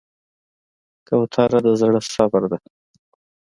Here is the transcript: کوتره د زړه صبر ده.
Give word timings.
کوتره 1.07 1.59
د 1.65 1.67
زړه 1.81 1.99
صبر 2.13 2.43
ده. 2.51 2.57